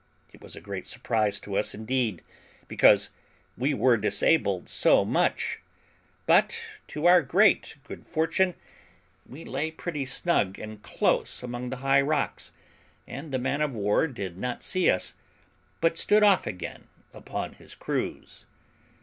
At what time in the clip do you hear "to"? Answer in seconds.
1.41-1.55, 6.87-7.05